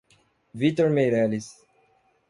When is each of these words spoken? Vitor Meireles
Vitor 0.57 0.89
Meireles 0.89 1.61